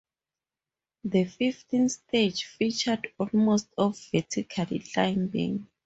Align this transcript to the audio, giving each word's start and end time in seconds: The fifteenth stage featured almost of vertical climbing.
The 1.03 1.25
fifteenth 1.25 1.91
stage 1.91 2.45
featured 2.45 3.09
almost 3.19 3.67
of 3.77 3.99
vertical 4.11 4.65
climbing. 4.91 5.67